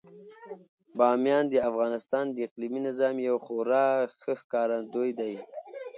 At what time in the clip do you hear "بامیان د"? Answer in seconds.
0.97-1.55